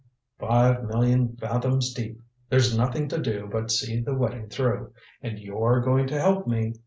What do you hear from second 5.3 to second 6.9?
you're going to help me.